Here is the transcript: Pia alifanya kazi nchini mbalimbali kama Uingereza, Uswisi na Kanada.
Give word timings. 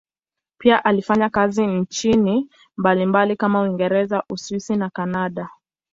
Pia 0.59 0.85
alifanya 0.85 1.29
kazi 1.29 1.67
nchini 1.67 2.49
mbalimbali 2.77 3.35
kama 3.35 3.61
Uingereza, 3.61 4.23
Uswisi 4.29 4.75
na 4.75 4.89
Kanada. 4.89 5.49